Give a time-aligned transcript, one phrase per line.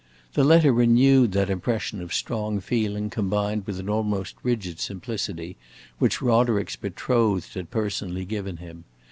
[0.33, 5.57] The letter renewed that impression of strong feeling combined with an almost rigid simplicity,
[5.99, 8.85] which Roderick's betrothed had personally given him.